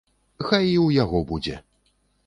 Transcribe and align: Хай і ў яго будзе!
Хай 0.47 0.65
і 0.69 0.73
ў 0.85 0.97
яго 1.03 1.23
будзе! 1.33 1.55